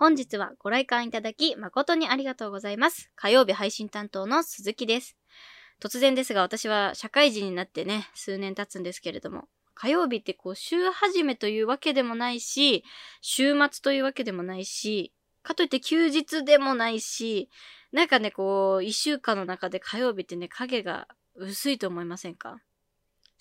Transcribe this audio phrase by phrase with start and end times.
[0.00, 3.10] 本日はご来館いただき誠にありがとうございます。
[3.16, 5.16] 火曜日配信担当の鈴木です。
[5.82, 12.84] 突然ですが私は社会人になってね、数年経つんですけれども、火曜日ってこう週始めというわけでもないし、
[13.22, 15.12] 週末というわけでもないし、
[15.42, 17.50] かといって休日でもないし、
[17.90, 22.60] なんかね、こう、一週間の中で火曜日ってね、影が薄いと思いませんか？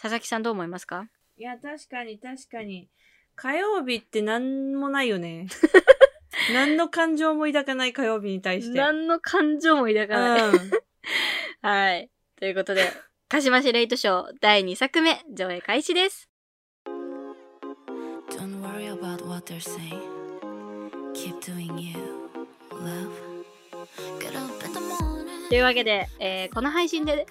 [0.01, 1.07] 佐々木さんどう思いますか？
[1.37, 2.89] いや、確かに確かに。
[3.35, 5.49] 火曜日って何もないよね。
[6.53, 8.77] 何の感情も抱かない火曜日に対して。
[8.79, 10.41] 何の感情も抱かない。
[10.49, 10.71] うん。
[11.61, 12.09] はい。
[12.39, 12.91] ということで、
[13.29, 16.29] 鹿島市レイトショー第2作目上映開始です。
[18.29, 19.99] Don't worry about what they're saying.
[21.13, 21.95] Keep doing you,
[22.71, 23.09] love.
[24.19, 25.49] Get up in the morning.
[25.49, 27.25] というわけで、えーこの配信で、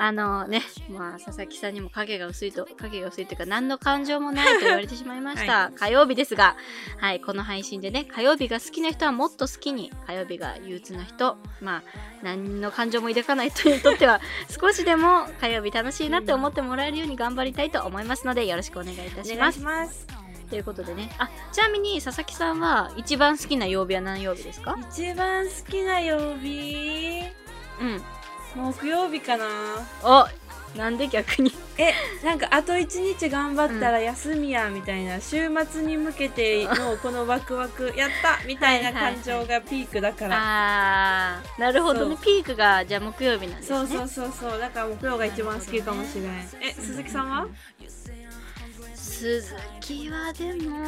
[0.00, 5.72] あのね、まあ、佐々木さんにも影が薄いと、影が薄いというか、何の感情もないと言われてしまいました。
[5.74, 6.54] 火曜日ですが、
[6.98, 11.82] はい、この配信でね、火曜日が好きな人はもっと好きに、火曜日が憂鬱な人、まあ、
[12.22, 19.58] 何の感情も抱かない人にとっては、 少しでも火曜日楽しいなって思ってもらえるように頑張りたいと思いますので、よろしくお願いいたします。
[19.58, 20.06] します。
[20.48, 24.78] ということでね、あ、ちなみに佐々木さんは一番好きな曜日は何曜日ですか？
[24.92, 27.24] 一番好きな曜日
[27.80, 28.02] うん。
[28.58, 29.46] 木曜日かな。
[30.02, 30.26] お
[30.76, 31.50] なんで逆に？
[31.78, 31.92] え
[32.24, 38.46] なんかあと一日頑張ったら休みやみたいな、週末に向けてのこのワクワクやった！
[38.46, 42.16] みたいな感情がピークだから、あーなるほどね。
[42.22, 43.78] ピークがじゃあ木曜日なんですね。
[43.78, 44.58] そうそうそうそう。
[44.58, 47.46] だから木曜が一番好きかもしれない、え鈴木さんは？
[48.94, 49.42] 鈴
[49.80, 50.78] 木はでも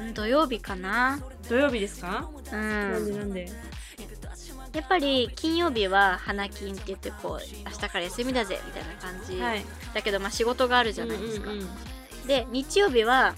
[0.00, 1.20] うん土曜日かな。
[1.46, 3.52] 土曜日ですか、うなんでんなんで？
[4.72, 9.64] やっぱり金曜日は花金って言ってこう明日から休みだぜみたいな感じ、はい。
[9.94, 12.26] だけどまあ仕事があるじゃないですか、うんうんうん。
[12.26, 13.34] で日曜日はや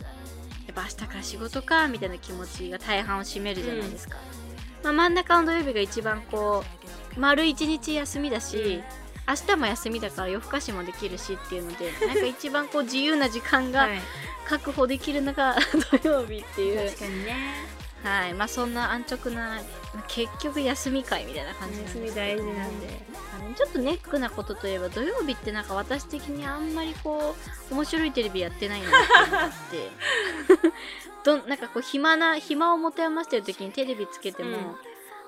[0.72, 4.16] っぱ明日から仕事かみたいな気持ちが大半を占めるじゃないですか、
[4.82, 6.64] まあ、真ん中の土曜日が一番こ
[7.16, 8.82] う丸一日休みだし、
[9.28, 14.00] 明日も休みだから夜更かしもできるしっていうので なんか一番こう自由な時間がはい。
[14.46, 15.56] 確保できるのが
[16.02, 17.54] 土曜日っていう、確かにね
[18.04, 18.34] はい。
[18.34, 19.60] まあ、そんな安直な
[19.94, 21.94] まあ結局休み会みたいな感じです。
[21.94, 23.06] けど休み大事なんで。
[23.34, 27.34] あのちょっとネックなことといえば土曜日ってなんか私的にあんまりこ
[27.70, 28.90] う面白いテレビやってないなっ
[29.70, 30.70] てって。
[31.24, 34.76] どんなんかこう暇な暇を持て余してる時にテレビつけても、うん。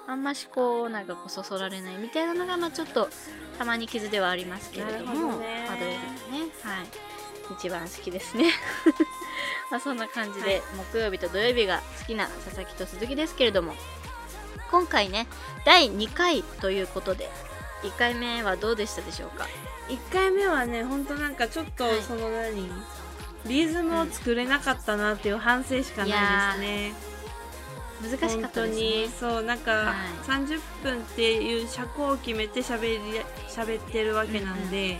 [0.08, 3.08] あんましこうなんかこうそそられないみたいなのがまあちょっと
[3.58, 5.32] たまに傷ではありますけれども。
[5.32, 5.64] どね。
[5.66, 5.98] まあ、土曜ね。
[6.62, 7.16] はい。
[7.54, 8.50] 一番好きですね
[9.70, 10.62] まあそんな感じで、はい。
[10.92, 13.74] 木曜日と土曜日が好きな佐々木と鈴木ですけれども。
[14.70, 15.26] 今回ね
[15.64, 17.30] 第2回ということで。
[17.82, 19.46] 1回目はどうでしたでしょうか
[19.88, 22.00] ？1回目はねほんとなんかちょっとはい。
[22.00, 22.68] その何、
[23.44, 29.02] リズムを作れなかったなっていう反省しかないですね、難しかった本当ですね。
[29.02, 29.94] にそうなんか、はい。
[30.26, 34.98] 30分っていう尺を決めて喋り喋ってるわけなんで、はいは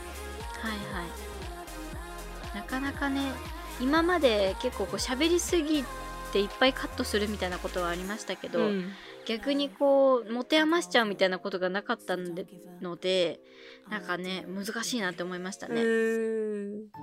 [2.52, 2.56] い。
[2.56, 3.32] なかなかね
[3.80, 5.84] 今まで結構こう喋りすぎ
[6.32, 8.90] ていっぱいカットするみたいなことはありましたけど、うん。
[9.26, 12.32] 逆にこう持て余しちゃうみたいなことがなかったの
[12.94, 13.40] で
[13.90, 15.82] なんかね難しいなって思いましたうね。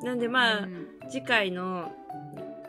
[0.03, 0.87] なんでまあ、うん。
[1.09, 1.91] 次回の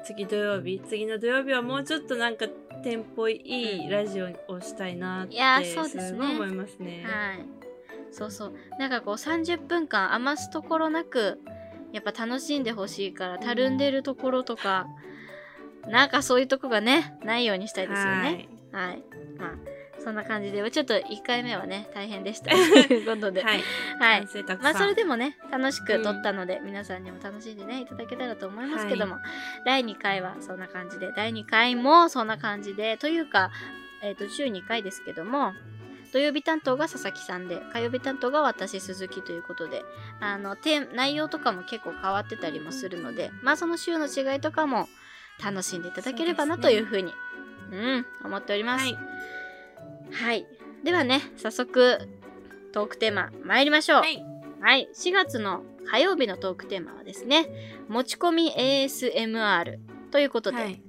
[0.05, 2.49] 次土曜日次の土曜日はもうちょっとなんか
[2.83, 6.03] テンポいいラジオをしたいなっていやそうですね。
[6.09, 7.05] すごい思いますね。
[7.07, 7.47] はい。
[8.11, 8.55] そうそう。
[8.79, 11.41] なんかこう30分間余すところなく
[11.95, 14.87] やっぱ楽しんでほしいからたるんでるところとか
[15.89, 18.49] なんかそういうとこがねないようにしたいですよね。
[18.73, 19.03] はい。
[19.39, 19.55] まあ、
[20.03, 22.51] そんな感じで、ちょっと1回目はね、大変でした。
[22.51, 23.43] という ことで。
[23.43, 23.63] はい。
[24.01, 24.27] はい
[24.61, 29.17] まあ、それでもね、楽しく撮ったので、皆さんにも楽しんでね、いただけたらと思いますけども、
[29.65, 33.51] 第2回はそんな感じで、第2回もそんな感じで、というか、
[34.03, 35.55] えっ、と、週2回ですけども、
[36.15, 39.85] 土曜日担当が佐々木さんで、火曜日担当が私、鈴木ということで、
[40.21, 44.89] あの、テー内容とかも結構変わってたりもするので、まあ、その週の違いとかも
[45.45, 47.13] 楽しんでいただければなというふうに、
[47.73, 48.85] うん、思っております。
[48.85, 48.97] はい。
[50.13, 50.47] はい。
[50.85, 51.99] ではね、早速、
[52.73, 53.99] トークテーマ参りましょう。
[54.03, 54.25] はい。
[54.61, 54.89] はい。
[54.95, 57.49] 4月の火曜日のトークテーマはですね、
[57.89, 59.81] 持ち込み ASMR
[60.13, 60.81] ということで、はい。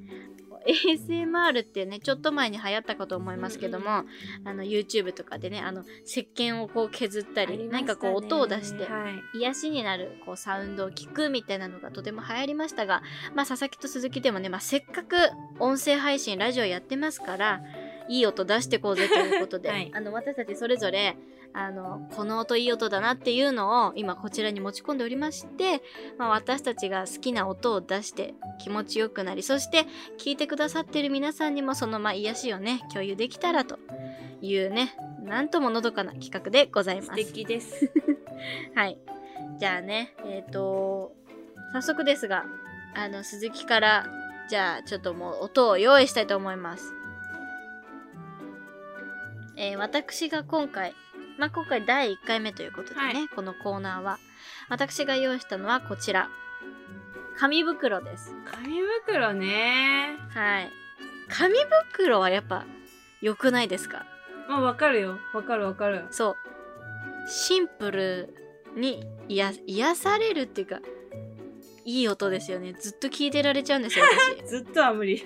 [0.65, 9.37] ASMR ってね、ちょっと前に流行ったかと思いますけども、うんあの、YouTube とかでね、あの、石鹸をこう削ったり、何かこう音を出して、はい。
[9.39, 13.01] 癒しになるこうサウンドを聞くみたいなのがとても流行りましたが、
[13.35, 15.15] まあ、佐々木と鈴木でもね、まあ、せっかく
[15.59, 17.61] 音声配信ラジオやってますから
[18.07, 19.91] いい音出してこうぜということで、 はい。
[19.93, 21.17] あの私たちそれぞれ
[21.57, 25.81] あの、この音いい音だなっていうのを今こちらに持ち込んでおりまして、
[26.17, 29.85] まあ、私たちが好きな音を出して気持ちよくなり、そして
[30.19, 33.79] 聞いてくださっている皆さんにもそのまあ癒しをね、共有できたらと
[34.41, 37.25] いうね、なんとものどかな企画でござい素ます。
[37.25, 37.89] 敵です。
[38.75, 38.99] はい。
[39.57, 41.13] じゃあね、えっ、と、
[41.71, 42.45] 早速ですが、
[42.95, 44.05] あの、鈴木から、
[44.49, 46.93] じゃあ、ちょっともう音を用意したいと思います。
[49.57, 50.93] えー私が今回、
[51.37, 54.19] まあ、今回第1回目ということでね、はいこのコーナーは、
[54.69, 56.29] 私が用意したのはこちら。
[57.37, 58.33] 紙袋です。
[58.45, 60.15] 紙袋ね。
[60.33, 60.71] はい。
[61.27, 61.55] 紙
[61.93, 62.65] 袋はやっぱ
[63.21, 64.05] 良くないですか？
[64.47, 65.17] まあわかるよ。
[65.33, 66.05] わかるわかる。
[66.11, 66.35] そう。
[67.29, 68.33] シンプル
[68.77, 70.79] に癒癒されるっていうか、
[71.83, 72.73] いい音ですよね。
[72.73, 74.05] ずっと聞いてられちゃうんですよ、
[74.37, 74.47] 私。
[74.47, 75.21] ずっとは無理。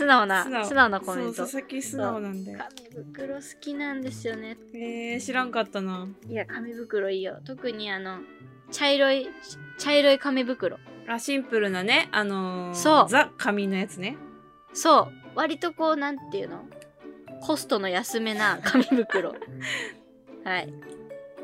[0.00, 1.42] 素直な、素直なコメント。
[1.42, 2.58] 佐々木素直なんだよ。
[2.58, 4.56] 紙袋好きなんですよね。
[4.72, 6.08] えー、知らんかったな。
[6.26, 7.40] いや、紙袋いいよ。
[7.44, 8.20] 特にあの、
[8.70, 9.28] 茶色い、
[9.76, 10.78] 茶色い紙袋。
[11.06, 12.08] あ、シンプルなね。
[12.12, 14.16] あのー、そうザ紙のやつね。
[14.72, 15.12] そう。
[15.34, 16.64] 割とこう、なんていうの？
[17.42, 19.34] コストの安めな紙袋。
[20.44, 20.72] はい。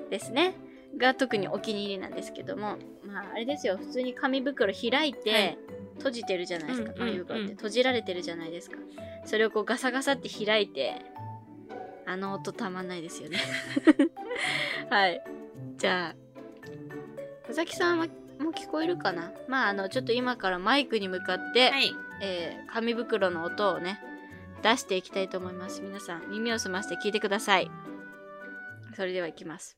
[0.09, 0.55] ですね。
[0.97, 2.79] が特にお気に入りなんですけども。
[3.05, 3.77] まあ、あれですよ。
[3.77, 5.59] 普通に紙袋開いて、はい
[5.97, 6.93] 閉じてるじゃないですか。
[6.97, 7.55] うんうんうん紙袋って。
[7.55, 8.77] 閉じられてるじゃないですか。
[9.25, 11.03] それをこうガサガサって開いて、
[12.07, 13.39] あの音たまんないですよね。
[14.91, 15.23] はい。
[15.77, 16.15] じゃあ、
[17.47, 18.07] 佐々木さんは
[18.39, 19.33] もう聞こえるかな？
[19.49, 21.93] まあ、あの、ちょっと今からマイクに向かって、はい。
[22.23, 24.01] えー紙袋の音をね
[24.63, 27.71] 出していきたいと思います皆さん耳を澄まして聞いてください
[28.95, 29.77] それではいきます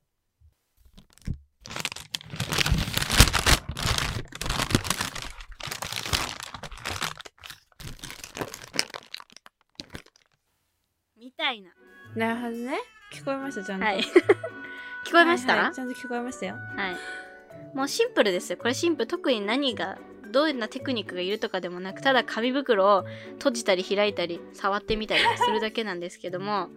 [11.16, 11.70] みたいな
[12.16, 12.78] なるほどね。
[13.12, 13.86] 聞こえました、ちゃんと。
[13.86, 14.00] はい
[15.06, 16.56] 聞こえました、はいはいちゃんと聞こえましたよ。
[16.76, 16.96] はい。
[17.74, 18.58] もうシンプルですよ。
[18.58, 19.06] これシンプル。
[19.06, 19.98] 特に何が、
[20.30, 23.04] どういうなテクニックがいるとかでもなく、ただ紙袋を
[23.38, 26.68] 閉じたり開いたり、触ってみたりするだけなんですけども、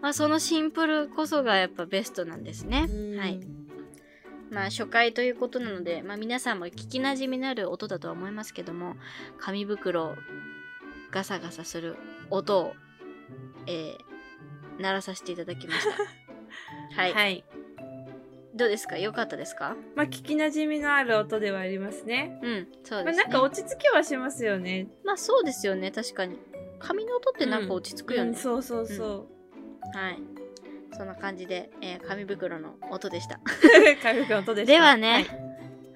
[0.00, 2.88] まあそのシンプルこそがやっぱベストなんですね。
[3.18, 3.40] はい。
[4.50, 8.96] まあ初回ということなので、まあ皆さんも聞き馴染みのある音だとは思いますけども、
[9.38, 10.16] 紙袋を
[11.12, 11.96] ガサガサする
[12.30, 12.74] 音を、
[13.66, 15.90] えー、鳴らさせていただきました。
[17.02, 17.12] はい。
[17.12, 17.44] はい。
[18.54, 18.96] どうですか？
[18.96, 19.76] 良かったですか？
[19.94, 22.38] まあ、聞き馴染みのある音ではありますね。
[22.42, 23.22] うん、そうまあ、ですね。
[23.24, 24.88] なんか落ち着きはしますよね。
[25.04, 26.38] まあそうですよね、確かに。
[26.78, 28.30] 紙の音ってなんか落ち着くよね。
[28.30, 29.28] うんそうそうそ
[29.94, 29.96] う。
[29.98, 30.18] はい。
[30.96, 33.38] そんな感じで、えー紙袋の音でした。
[34.02, 34.72] 軽く音でした。
[34.72, 35.26] ではね、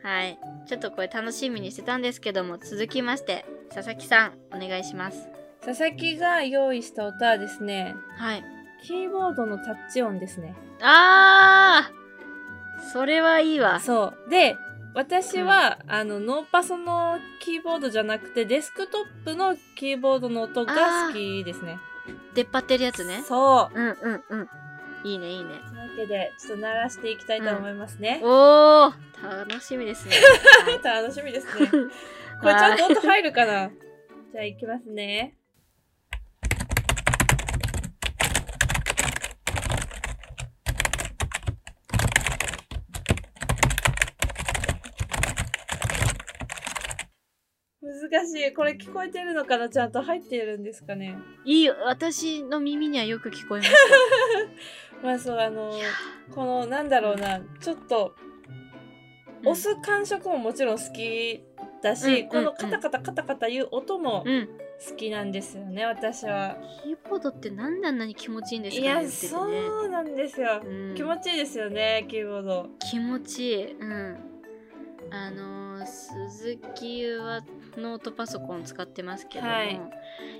[0.03, 5.29] はい、ちょっとこれ楽しみにしてたんですけども、続きまして、佐々木さん、お願いします。
[5.65, 8.45] 佐々木が用意した音はですね、はい。
[8.83, 10.55] キーボードのタッチ音ですね。
[10.81, 13.79] あーそれはいいわ。
[13.81, 14.31] そう。
[14.31, 14.57] で、
[14.95, 21.79] 私は、あの、ノーパソのキーボードじゃなくて、デスクトップのキーボードの音が好きですね。
[22.35, 23.23] 出っ張ってるやつね。
[23.23, 23.79] そう。
[23.79, 24.49] うんうんうん。
[25.05, 25.51] いいね、いいね。
[25.69, 28.21] というわけで、ちょっと鳴らしていきたいと思いますね。
[28.25, 28.93] おー
[29.47, 30.17] 楽しみですね。
[30.83, 31.69] 楽しみですね。
[32.41, 33.71] これちゃんと音入るかな？
[34.33, 35.37] じゃあ、いきますね。
[47.83, 48.53] 難しい。
[48.53, 49.69] これ聞こえてるのかな？
[49.69, 51.17] ちゃんと入ってるんですかね？
[51.45, 53.73] いいよ、私の耳にはよく聞こえまし
[55.03, 55.73] まあそう、あの
[56.35, 61.43] この、なんだろうな、ちょっと、ー押す感触ももちろん好き
[61.83, 64.49] だし、うんこのカタカタカタカタいう音もうん。
[64.89, 66.57] 好きなんですよね、私は。
[66.83, 70.63] キーボードってなんであんなに気持ちいいんですいや、かね言っててねそうなんですよ。
[70.65, 72.67] うん気持ちいいですよね、キーボード。
[72.91, 73.73] 気持ちいい。
[73.73, 74.19] うん。
[75.11, 77.43] あのー、鈴木は
[77.77, 79.81] ノートパソコン使ってますけども、はい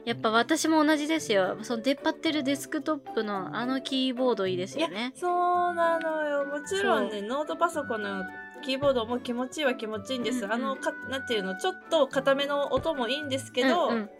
[0.05, 1.59] やっぱ私も同じですよ。
[1.63, 5.13] その出っ張ってるデスクトップのあのキーボードいいですよね。
[5.15, 6.47] そうなのよ。
[6.47, 8.25] もちろんね、ノートパソコンの
[8.65, 10.39] キーボードも気持ちいいは気持ちいいんです。
[10.39, 14.11] うんうんあのか、なんていうの、ちょっと硬めの音もいいんですけど、うんうん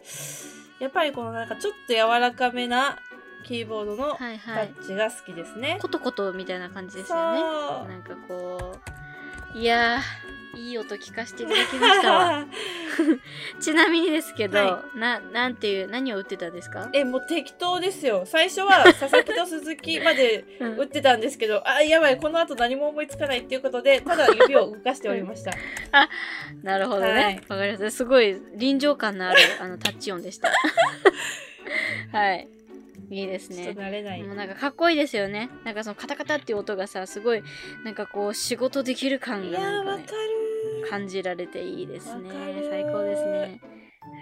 [0.79, 2.97] やっぱりこのなんかちょっと柔らかめな
[3.45, 4.67] キーボードのタはいはい。
[4.69, 5.77] ッチが好きですね。
[5.79, 7.41] コトコトみたいな感じですよね。
[7.87, 8.75] なんかこ
[9.55, 10.01] う、いやー、
[10.55, 12.45] いい音聞かせていただきましたわ。
[13.61, 16.89] ちなみにですけど、はな、なんていう、何を売ってたんですか？
[16.93, 18.23] え、もう適当ですよ。
[18.25, 25.51] 最初は 佐々木と鈴木までうん打ってたんですけど、あ、やばい、この後何も思いつかないっていうことで、ただ指を動かしておりました。
[26.63, 27.07] なるほどね。
[27.07, 27.91] わ、はいかりました。
[27.91, 30.51] すごい臨場感のあるあのタッチ音でした。
[32.11, 32.47] はい。
[33.11, 33.87] いいですちょっとね。
[33.87, 34.23] 慣れない。
[34.23, 35.49] もうなんかかっこいいですよね。
[35.65, 37.43] なんかそのカタカタっていう音がさ、すごい、
[37.83, 40.11] なんかこう仕事できる感いがなんか、ねやーわか、
[40.83, 42.29] る感じられていいですね。
[42.69, 43.61] 最高ですね。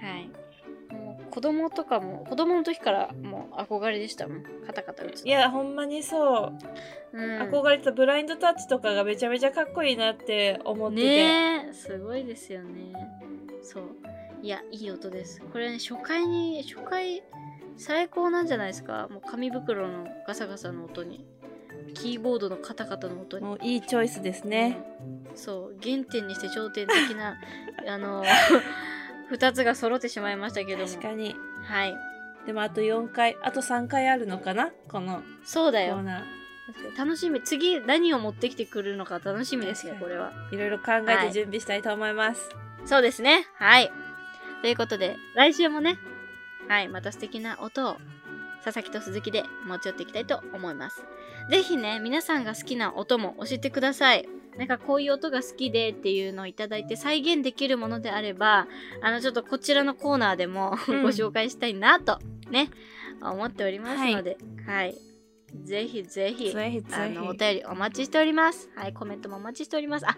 [0.02, 0.30] はい。
[0.92, 4.44] もう子供とかも、子供の時からもう憧れでしたもん。
[4.66, 5.28] カタカタ打つの。
[5.28, 6.58] いやほんまにそう、
[7.14, 12.94] うん、憧れてたブラインドタッチとかがめちゃめちゃかっこいいなって思ってて、ねえすごいですよね
[13.62, 13.84] そう
[14.42, 17.24] いやいい音ですこれね初回に初回
[17.80, 19.08] 最高なんじゃないですか？
[19.10, 21.26] もう紙袋のガサガサの音に。
[21.96, 23.46] キーボードのカタカタの音に。
[23.46, 24.78] もういいチョイスですね、
[25.34, 25.78] そう。
[25.82, 27.40] 原点にして頂点的な
[27.88, 28.24] あの
[29.32, 30.88] 2つが揃ってしまいましたけども。
[30.88, 31.36] 確かに。
[31.64, 31.96] はい。
[32.46, 34.72] でもあと4回あと3回あるのかな？
[34.88, 35.98] このコそうだよ。
[35.98, 36.26] ーナ
[36.98, 40.32] 楽しみ次何を持ってきてくるのか楽しみですよこれは。
[40.52, 42.50] ーいろいろ考えて準備したいと思います、
[42.86, 43.48] そうですね。
[43.56, 43.92] はい。
[44.62, 45.98] ということで、来週もね、
[46.70, 47.98] はい、また素敵な音を
[48.64, 51.04] 佐々木と鈴木で持ち寄っていきたいと思います。
[51.50, 54.30] ぜひね、皆さんが好きな音も教えてください。
[54.56, 58.68] なんかこういう音が好きでっていうのをいただいて再現できるものであれば、
[59.02, 62.20] あのちょっとこちらのコーナーでもごうん紹介したいなと
[62.52, 62.70] ね、
[63.22, 64.96] 思っておりますので、はい。
[65.64, 68.70] ぜひぜひ、ぜひぜひあのお便りお待ちしております。
[68.76, 70.08] はい、コメントもお待ちしております。
[70.08, 70.18] あ、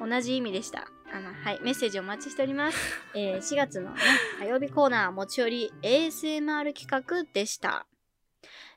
[0.00, 0.88] 同じ意味でした。
[1.14, 2.78] あの、はい、メッセージお待ちしております。
[3.14, 4.00] えー4月のね、
[4.40, 7.86] 火曜日コーナー持ち寄り ASMR 企画でした。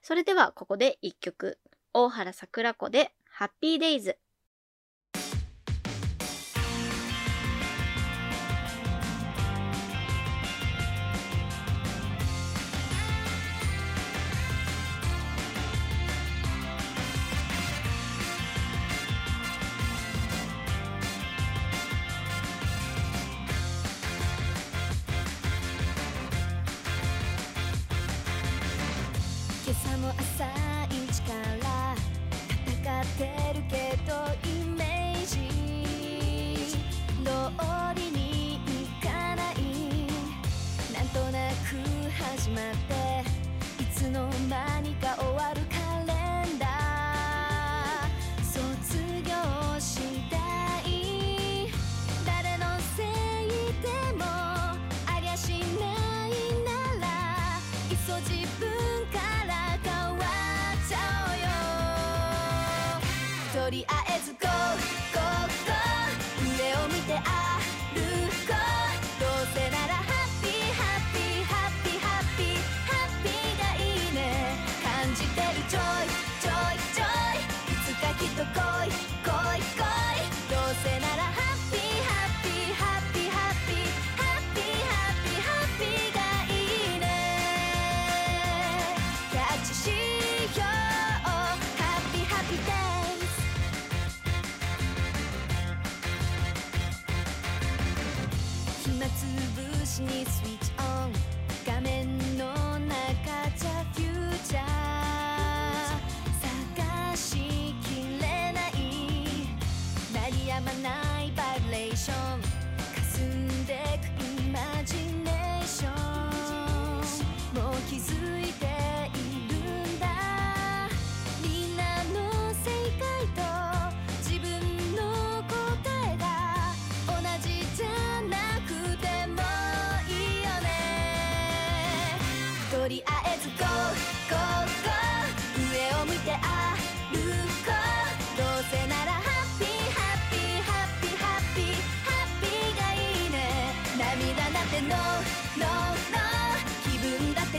[0.04, 1.58] それではここで一曲、
[1.94, 4.20] 大原桜子でハッピーデイズ。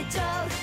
[0.09, 0.58] 分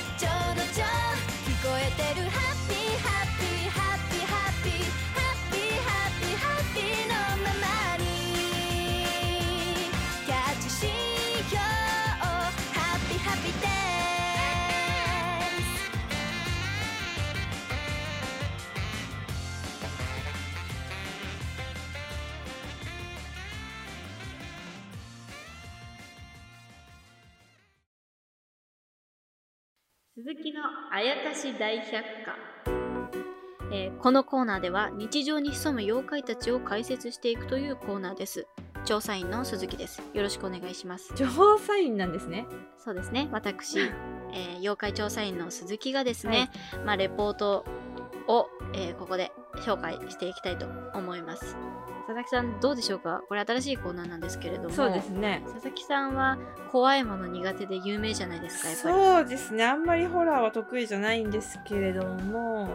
[30.16, 31.90] 鈴木のあやかし大百
[32.24, 32.34] 科、
[33.70, 38.46] えーこのコーナーでは日常に潜む妖怪たちを解説していくというコーナーです。
[38.86, 40.00] 調査員の鈴木です。
[40.14, 41.12] よろしくお願いします。
[41.12, 42.46] 調査員なんですね。
[42.78, 43.28] そうですね。
[43.30, 43.78] 私、
[44.32, 46.50] えー妖怪調査員の鈴木がですね、
[46.86, 47.66] まあ、レポート
[48.26, 51.58] を、えーここで紹介していきたいと思います
[52.06, 53.22] 佐々木さんどうでしょうか？
[53.28, 54.70] これ新しいコーナーなんですけれども。
[54.70, 55.42] そうですね。
[55.44, 56.38] 佐々木さんは
[56.70, 58.94] 怖いもの苦手で有名じゃないですかやっぱり。
[58.94, 59.64] そうですね。
[59.64, 62.62] あんまりホラーは得意じゃないんですけれども。
[62.62, 62.70] はい。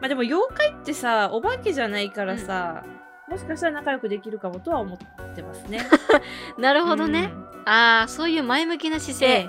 [0.00, 2.84] まあでも妖怪ってさお化けじゃないからさ、
[3.28, 4.98] もしかしたら仲良くできるかもとは思っ
[5.36, 5.86] てますね。
[6.58, 7.68] なるほどね、うん。
[7.68, 9.46] ああそういう前向きな姿勢、え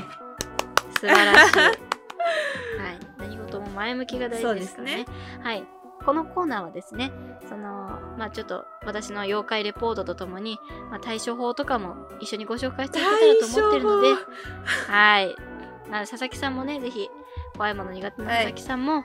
[0.99, 1.57] 素晴らしい。
[1.57, 1.75] はい。
[3.17, 4.91] 何事も前向きが大事ですからね。
[4.91, 5.63] そうですはい
[6.05, 7.11] このコーナーはですね
[7.47, 14.07] そのまあちょっと私の妖怪レポートとともに、まあ、対処法とかも一緒にご紹介していけたらと思ってるので
[14.87, 15.35] はい、
[15.89, 17.09] まあ、佐々木さんもねぜひ
[17.55, 19.03] 怖いもの苦手な佐々木さんも、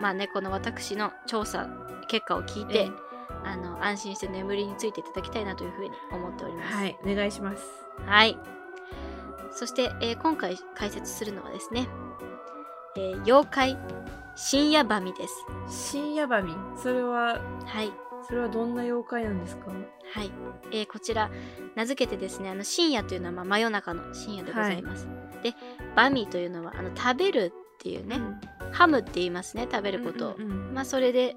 [0.00, 1.68] まあねこの私の調査
[2.08, 3.04] 結果を聞いて、ええ
[3.44, 6.76] あの安心して眠りについていただきたいなというふうに思っております。
[6.76, 7.62] はいお願いします。
[8.06, 8.38] はい。
[9.52, 11.86] そして、えー今回解説するのはですね、
[12.96, 13.78] えー妖怪
[14.36, 15.44] 深夜バミです。
[15.68, 16.52] 深夜バミ？
[16.76, 17.92] それははい。
[18.26, 19.66] それはどんな妖怪なんですか？
[19.66, 19.74] は
[20.22, 20.30] い。
[20.72, 21.30] えーこちら、
[21.74, 25.06] 名付けてですね、あの深夜というのは、まあ、真夜中の深夜でございます。
[25.42, 25.52] で、
[25.94, 28.18] バミというのは、あの食べるっていうね、
[28.72, 30.34] ハムって言いますね、食べることを。
[30.34, 31.36] うんうんうんまあそれで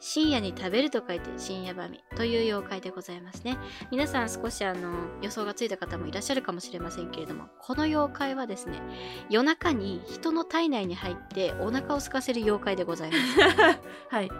[0.00, 3.58] 深夜に食べると書いて深夜バミという妖怪でございますね。
[3.90, 4.92] 皆さん少しあの
[5.22, 8.80] 予想がついた方もいらっしゃるかもしれませんけれどもこの妖怪はですね
[9.28, 13.40] 夜中に人の体内に入ってお腹を空かせる妖怪でございます。
[14.10, 14.30] はい。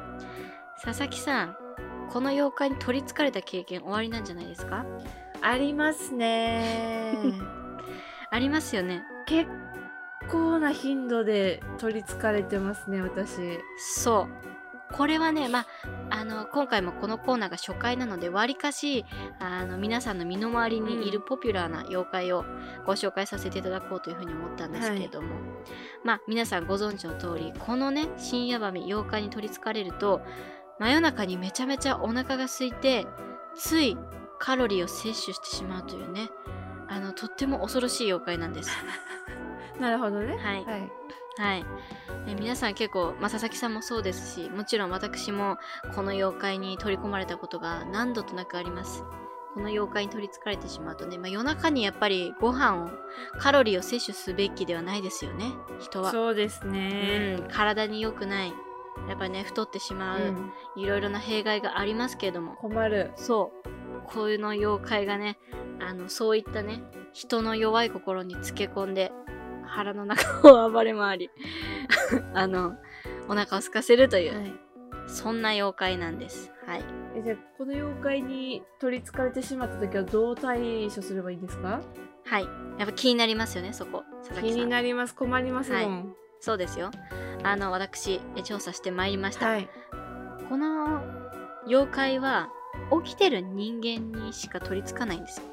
[0.83, 1.57] 佐々木さん
[2.09, 4.85] この妖怪に取りつかれた経験終わりなんじゃないですか？
[5.43, 7.15] ありますね。
[8.31, 9.03] ありますよね。
[9.27, 9.49] 結
[10.31, 13.59] 構な頻度で取りつかれてますね私。
[13.77, 14.29] そう
[14.93, 15.67] これはね、まあ、
[16.11, 19.05] あの今回もこのコーナーが初回なのでわりかし
[19.39, 22.45] あの皆さんの身の回りにいるポピュラーな妖怪を
[22.87, 25.29] ご紹介させていただこうというふうに思ったんですけれども、
[26.05, 30.21] まあ皆さんご存知の通りこのね深夜バミ妖怪に取りつかれると
[30.79, 33.07] 真夜中にめちゃめちゃお腹が空いて
[33.55, 33.97] つい
[34.39, 36.31] カロリーを摂取してしまうというね
[36.89, 38.71] あのとっても恐ろしい妖怪なんです。
[39.79, 40.37] なるほどね。
[40.37, 40.65] はい。
[40.65, 40.91] はい
[41.41, 41.65] はい、
[42.29, 45.57] え皆さん結構、まあ、佐々木さんもそうですしもちろん私も
[45.95, 49.05] この妖怪に取り込まれたことが何度となくあります。
[49.55, 52.91] この妖怪に取りつかれてしまうとね、まあ、夜中にやっぱりご飯を
[53.39, 55.47] カロリーを摂取すべきではないですよね
[55.81, 56.13] 人は。
[56.13, 57.37] そうですね。
[57.41, 57.49] うん。
[57.49, 58.53] 体に良くない。
[59.09, 60.53] やっぱりね太ってしまう、うん。
[60.77, 62.55] いろいろな弊害がありますけれども。
[62.57, 63.11] 困る。
[63.17, 63.71] そう。
[64.07, 65.39] こういうの妖怪がね
[65.81, 69.11] あのそういったね人の弱い心につけ込んで
[69.71, 71.31] 腹の中を暴れ回り
[72.35, 72.75] あの
[73.29, 74.53] お腹を空かせるという、はい。
[75.07, 76.53] そんな妖怪なんです。
[76.67, 76.85] はい。
[77.17, 81.81] えじゃあこの妖怪に取りつかれてしまった時はどう対処すればいいんですか？
[82.27, 82.45] はい。
[82.79, 84.05] やっぱ気になりますよねそこ。
[84.41, 85.15] 気になります。
[85.15, 86.15] 困りますもん。
[86.41, 86.91] そうですよ。
[87.43, 89.69] あの私え調査してまいりました、はい。
[90.49, 91.03] この
[91.67, 92.49] 妖怪は
[93.05, 95.47] 起きてる人間にしか取り付かないんですよ。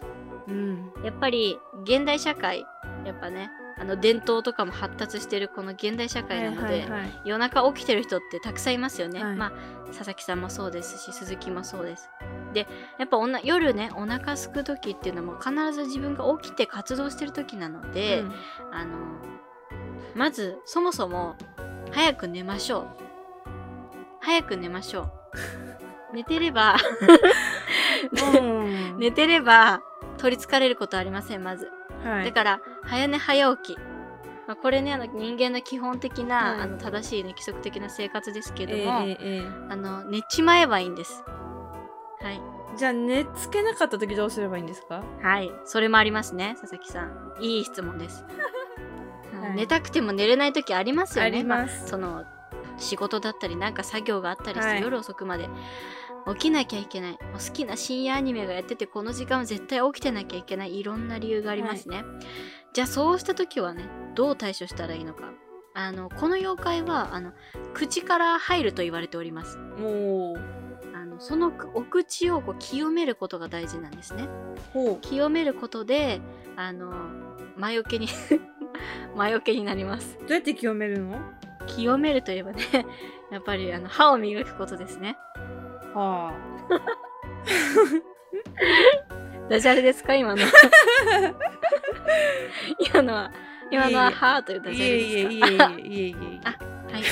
[0.48, 0.92] うん。
[1.04, 2.66] やっぱり現代社会
[3.06, 7.22] やっぱねあの伝統とかも発達してるこの現代社会なので、はいはいはい。
[7.26, 9.36] 夜中起きてる人ってたくさんいますよね、はい。
[9.36, 9.52] まあ
[9.88, 12.10] 佐々木さんもそうですし鈴木もそうです。
[12.54, 18.34] でやっぱおな夜ねお腹空く時っていうのも必ず自分が起きて活動してる時なので、うん。
[18.72, 18.98] あの
[20.16, 21.36] まずそもそも
[21.92, 22.88] 早く寝ましょう。
[24.22, 25.12] 早く寝ましょう。
[26.16, 26.78] 寝てれば
[28.34, 28.98] うん。
[29.00, 29.82] 寝てれば
[30.18, 31.72] 取りつかれることありませんまず。
[32.04, 32.26] はい。
[32.26, 33.78] だから早寝早起き、
[34.48, 41.24] まあ、これねあの人間の基本的な、はいあの正しい、ね、規則的な生活ですけえども、えええあの寝ちまえばいいんです。
[42.22, 42.42] はい。
[42.78, 45.04] じゃあ寝つけなかった時どうすればいいんですか？
[45.22, 45.52] はい。
[45.66, 47.36] それもありますね佐々木さん。
[47.40, 48.24] いい質問です、
[49.42, 49.56] はい。
[49.56, 51.28] 寝たくても寝れない時ありますよね。
[51.28, 51.86] あります。
[51.86, 52.24] あその
[52.78, 54.82] 仕事だったりなんか作業があったりして、はい。
[54.82, 55.50] 夜遅くまで
[56.28, 57.12] 起きなきゃいけない。
[57.12, 60.78] もう好きな深夜アニメがやっててこの時間は絶対起きてなきゃいけない。
[60.80, 62.04] いろんな理由がありますね、
[62.78, 65.32] じゃあそうした時はねどう対処したらいいのか。
[65.74, 67.34] あのこの妖怪はあの
[67.74, 69.58] 口から入ると言われております。
[69.58, 74.30] もうあのそのお口をこう清めることが大事なんですね。
[74.74, 76.22] ほ清めることで
[76.56, 76.94] あの
[77.58, 78.10] 魔除けに
[79.18, 80.16] 魔除けになります。
[80.20, 81.20] うどうやって清めるの？
[81.66, 82.62] 清めるといえばね
[83.32, 85.18] やっぱりあの歯を磨くことですね。
[85.96, 86.32] は
[89.50, 90.16] ダジャレですか？
[90.16, 90.42] 今の。
[92.80, 93.32] 今のは
[93.72, 96.40] 今のは歯というあダジャレいえいえですかいえいえいえいえ。
[96.44, 97.04] あはい、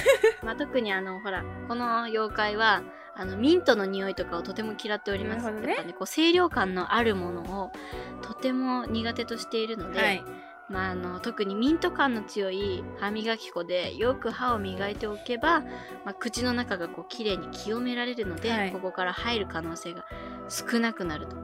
[0.44, 2.82] まあ、特にあのほらこの妖怪は
[3.16, 5.68] あのミントの匂いとかをとても嫌っております、ね。
[5.68, 7.72] やっぱねこう清涼感のあるものを
[8.22, 10.24] とても苦手としているので、はい。
[10.68, 15.68] まあ、あの特にミント感の強い歯磨き粉でよく歯を磨いておけば、ま
[16.12, 18.72] あ、口の中がこう綺麗に清められるので、はい。
[18.72, 20.06] ここから入る可能性が
[20.50, 21.36] 少なくなると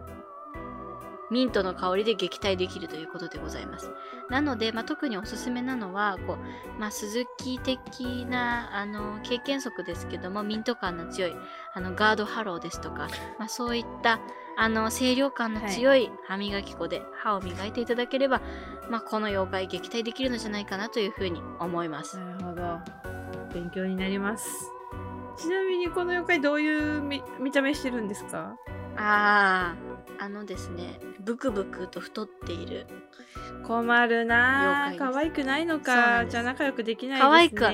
[1.31, 3.89] ミントの香りで撃退できるということでございます。
[4.29, 11.33] なので、まあ、特におすすめなのはこう、まあ、鈴木的なあの経験則ですけどもミント感の強い
[11.73, 13.07] あのガードハローですとか、
[13.39, 14.19] まあ、そういった
[14.57, 18.41] あの清涼感の強い歯磨き粉で歯を磨いていただければ、
[18.89, 22.19] まあ、この妖怪撃退できるのじゃないかなというふうに思います。
[22.19, 22.79] なるほど。
[23.53, 24.71] 勉強になります。
[25.37, 28.55] ちなみにこの妖怪どういう見見た目してるんですか？
[28.97, 29.75] ああ、
[30.19, 32.85] あのですね、ブクブクと太っている。
[33.63, 37.71] 困るな可愛くないのかじゃあ仲良くできないですね可愛くは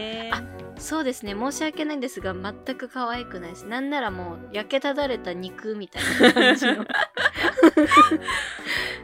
[0.79, 3.65] そうですね、申し訳ないんですが、全く可愛くないです。
[3.65, 6.85] なんならもう、焼けただれた肉みたいな感じの。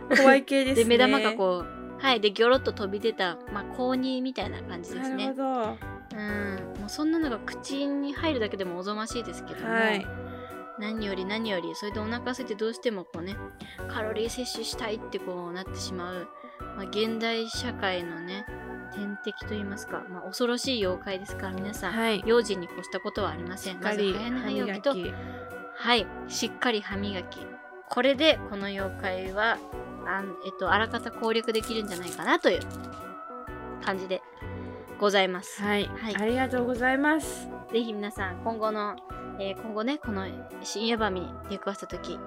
[0.16, 5.42] 怖い系ですねで、目玉がこう、はい、で、ギョロッと飛び出た、まあ、高2みたいな感じですねなるほ。
[5.42, 5.78] どは
[6.14, 10.06] うん、もうそんなのが口に入るだけでもおぞましいですけども、い
[10.80, 13.36] 何より何よりそれでお腹空いてどうしてもこうね
[13.88, 16.28] カロリー摂取したいってこうなってしまう、
[16.78, 18.46] まあ、現代社会のね
[18.94, 22.24] 天敵と言いますか、まあ、恐ろしい妖怪ですから皆さん、はい。
[22.26, 23.80] 用心に越したことはありません。
[23.82, 24.96] まず早寝歯早起きと
[25.76, 26.08] はい。
[26.28, 27.40] しっかり歯磨き。
[27.90, 29.58] これでこの妖怪は
[30.06, 32.60] あん、えっと、あらかた攻略できるんじゃないかなという
[33.84, 34.22] 感じで
[35.00, 35.62] ございます。
[35.62, 36.16] はい、はい。
[36.16, 37.48] ありがとうございます。
[37.72, 38.96] ぜひ皆さん今後の、
[39.40, 40.26] えー今後ねこの
[40.62, 42.20] 深夜番に出くわした時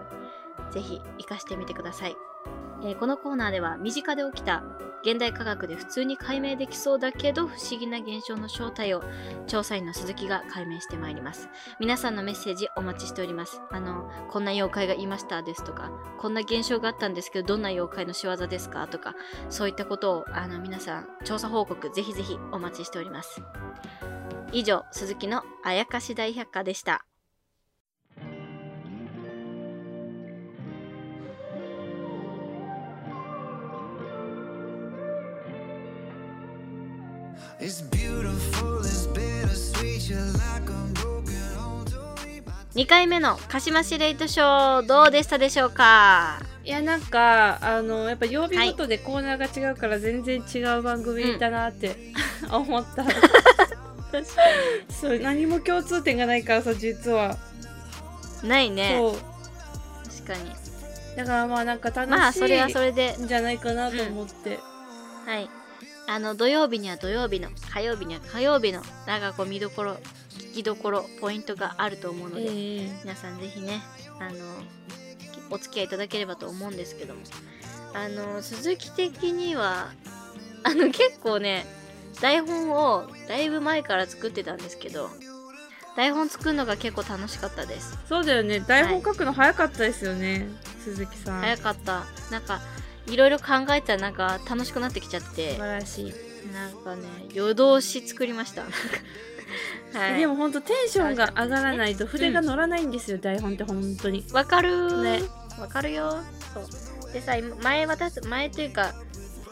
[0.71, 2.16] ぜひ活かしてみてください、
[2.83, 4.62] えーこのコーナーでは身近で起きた
[5.07, 9.05] 現代科学で普通に解明できそうだけど不思議な現象の正体を
[9.47, 11.49] 調査員の鈴木が解明してまいります。
[11.79, 13.61] 皆さんのメッセージお待ちしております。
[13.71, 19.14] あのこんな妖怪がいましたですとかこんな現象があったんですけどどんな妖怪の仕業ですかとか
[19.49, 23.40] そういったことをあの皆さん調査報告ぜひぜひお待ちしております。
[24.52, 27.04] 以上鈴木のあやかし大百科でした。
[42.76, 46.38] 2回目の鹿島市レイトショーどうでしたでしょうか？
[46.62, 51.96] いやなんかあのやっぱ曜日ごとでコーナーが違うから全然違う番組だなって、
[52.52, 53.04] 思った
[54.88, 57.37] そう何も共通点がないからさ実は、
[58.42, 58.97] ないね。
[58.99, 59.12] そう。
[60.27, 60.51] 確かに。
[61.16, 63.16] だからまあなんか楽しいまあそれはそれで。
[63.16, 64.59] んじゃないかなと思って、
[65.27, 65.49] はい。
[66.09, 69.97] あの土曜日には土曜日の火曜日には火曜日のなんかこう見どころ
[70.31, 73.01] 聞きどころポイントがあると思うので、ええ。
[73.03, 73.83] 皆さんぜひね
[74.21, 74.37] あの
[75.51, 77.21] お付き合いいただければと思うんですけども。
[77.95, 79.90] あの鈴木的には
[80.64, 81.64] あの結構ね
[82.20, 85.11] 台本をだいぶ前から作ってたんですけど
[85.96, 87.98] 台本作るのが結構楽しかったです。
[88.07, 88.61] そうだよね。
[88.61, 90.46] 台本書くの早かったですよね、
[90.79, 91.40] 鈴木さん。
[91.40, 92.05] 早かった。
[92.31, 92.61] なんか
[93.07, 96.14] いろいろ考えたらなんか楽しくなってきちゃって素晴らしい、
[96.52, 97.02] なんかね
[97.33, 98.64] 夜通し作りました。
[99.98, 100.18] はい。
[100.18, 104.22] でもほんとテンションが上がらないと筆が乗らないんですよ、台本って本当に。
[104.33, 105.02] わかるー。
[105.02, 105.22] ね。
[105.59, 106.18] わかるよ
[106.52, 107.12] そう。
[107.12, 108.92] でさ今前私前というか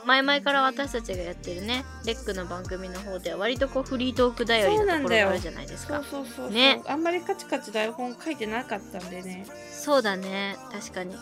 [0.07, 5.05] 前々から私たちがやってるねレックの番組の方では割とこうフリートーク頼りそうなんだよ。
[5.05, 6.83] なところがあるじゃないですそうかそうそうそう、ね。
[6.87, 9.47] あんまりカチカチ台本書いてなかったんでね。
[9.73, 10.57] そうだね。
[10.73, 11.15] 確かに。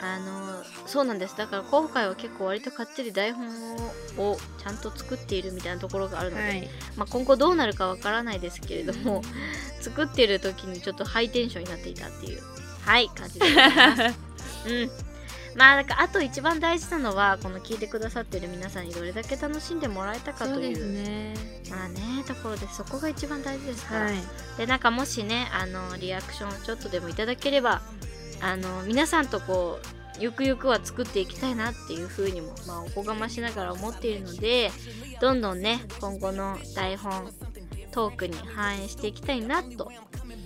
[0.00, 1.36] あのそうなんです。
[1.36, 3.46] だから今回は結構割とかっちり台本
[4.18, 6.68] をちゃんと作っているみたいなところがあるので、はい。
[6.96, 9.22] まあ、今後どうなるかわからないですけれども
[9.80, 12.42] 作ってる時にちょっとハイテンションになっていたっていう
[12.84, 14.18] はい感じでございます。
[14.66, 15.13] うん
[15.56, 20.92] まあなんかあと一番大事なのはこの聞いてくださってる皆さんにどれだけ楽しんでもらえたかという。
[20.92, 21.34] ね。
[21.70, 24.14] まあねところでそこが一番大事ですから、はい。
[24.58, 27.82] でなんかもしねあのリアクションをちょっとでもいただければ
[28.40, 29.86] あの皆さんとこう
[30.20, 34.70] ゆくゆくは作っていきたいなっていう風にも、まあ、おこがましながら思っているので
[35.20, 37.28] どんどんね今後の台本
[37.94, 39.90] トークに反映していきたいなと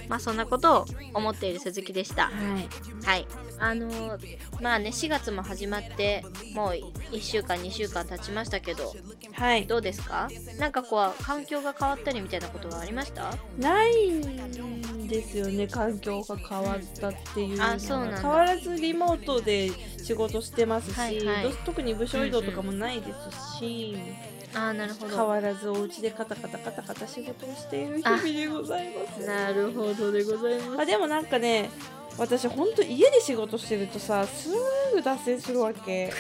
[0.09, 2.25] まあそんなことを思っている鈴木でした。
[2.27, 2.69] はい。
[3.05, 3.27] はい。
[3.59, 6.73] あのーまあね4月も始まってもう
[7.15, 8.95] 1週間2週間経ちましたけど
[9.33, 9.67] はい。
[9.67, 10.29] どうですか？
[10.59, 13.35] なんかこう環境が変わったりみたいなことはありました？
[13.59, 17.71] ないんですよね環境が変わったっていうのは。
[17.73, 18.21] あそうなんだ。
[18.23, 19.71] 変わらずリモートで
[20.03, 21.43] 仕事してますし、はいはい。
[21.45, 29.27] ど特に部署移動とかもないですし、ああなるほ変どわらずお家でカタカタカタカタ仕事をしている日々でございます。
[29.27, 30.83] なるほどでございます。
[30.83, 31.71] あでもなんかね
[32.19, 34.51] 私ほんと家で仕事してるとさす
[34.93, 36.13] ぐ脱線するわけ。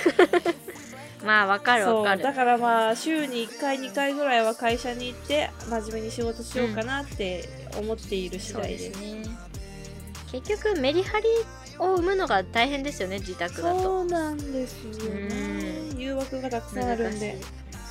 [1.24, 2.22] まあわかるわかる。
[2.22, 9.22] だからまあ週に1回2回ぐらいは会社に行って真面目に仕事しようかなって思っている次第です,、ですね。
[10.30, 11.26] 結局メリハリ
[11.78, 13.82] を生むのが大変ですよね自宅だと。
[13.82, 15.90] そうなんですよね。
[15.96, 17.40] 誘惑がたくさんあるんで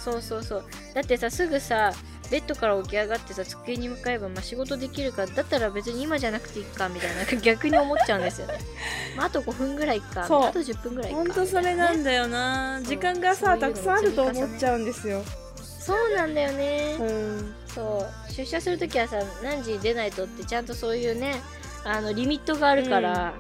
[0.08, 0.64] そうそうそう。
[0.94, 1.92] だってさすぐさ
[2.32, 8.60] ベッドから起き上がってさ机に向かえば、まあ、仕事できるからだったら別に今じゃなくていいかみたいな逆に思っちゃうんですよね、
[9.16, 10.24] まあ、あと5分ぐらいか。
[10.24, 12.78] あと10分ぐらいかほんとそれなんだよな。
[12.80, 15.24] そう時間がさたくさんあると思っちゃうんですよ。
[15.58, 17.56] そうなんだよね、うん。
[17.74, 18.32] そう。
[18.32, 21.42] 出社するときはさ何時に出ないとってちゃんとそういうね
[21.86, 23.34] あのリミットがあるから、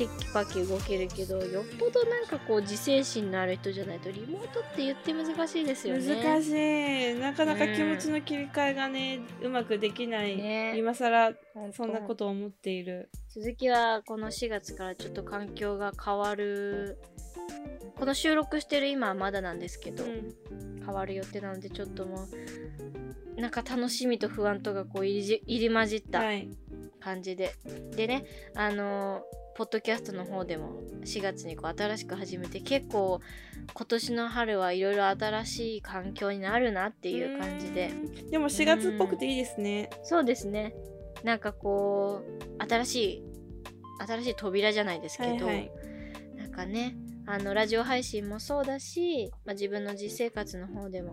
[0.00, 6.24] テキパキ動けるけどよっぽどなんかこう自制心のある人じゃないとリモートって言って難しいですよね。
[6.24, 7.20] 難しい。
[7.20, 10.78] なかなか気持ちの切り替えがね、うまくできない、ね。
[10.78, 11.34] 今更
[11.76, 13.10] そんなことを思っている。
[13.28, 16.96] 続きはこの4月からちょっと環境が変わる。
[17.96, 20.34] この収録してる今はまだなんですけど、うん。
[20.82, 22.26] 変わる予定なのでちょっとも
[23.36, 26.48] うなんか楽しみと不安とがこう入りじ入り混じったはい。
[27.00, 27.54] 感じで、
[27.96, 33.20] でねあのーポッドキャストの方でも4月にこう新しく始めて結構
[33.74, 37.92] 今年の春はいろいろ新しい環境になるなっていう感じで。
[38.30, 39.90] でも4月っぽくていいですね。
[40.02, 40.74] そうですね。
[41.24, 43.22] なんかこう新しい
[44.08, 45.70] 新しい扉じゃないですけど、はいはい。
[46.38, 46.96] なんかね
[47.26, 51.12] あのラジオ配信もそうだし、まあ、自分の実生活の方でも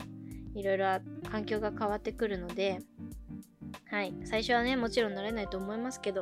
[0.55, 0.85] いろいろ
[1.29, 2.79] 環境が変わってくるので
[3.89, 4.13] はい。
[4.23, 6.21] 最初はねもちろん慣れないと思いますけど。